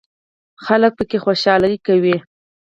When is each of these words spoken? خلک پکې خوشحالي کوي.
خلک 0.65 0.91
پکې 0.97 1.17
خوشحالي 1.25 1.75
کوي. 1.87 2.15